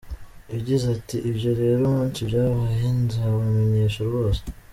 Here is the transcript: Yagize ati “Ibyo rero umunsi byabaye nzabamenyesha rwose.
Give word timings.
Yagize 0.53 0.85
ati 0.95 1.15
“Ibyo 1.29 1.49
rero 1.59 1.81
umunsi 1.85 2.19
byabaye 2.29 2.85
nzabamenyesha 3.03 3.99
rwose. 4.09 4.41